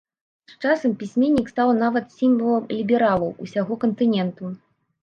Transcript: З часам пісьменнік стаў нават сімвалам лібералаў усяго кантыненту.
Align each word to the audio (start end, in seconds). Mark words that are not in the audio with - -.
З 0.53 0.55
часам 0.63 0.95
пісьменнік 1.01 1.51
стаў 1.53 1.75
нават 1.83 2.09
сімвалам 2.17 2.65
лібералаў 2.81 3.35
усяго 3.47 3.83
кантыненту. 3.87 4.57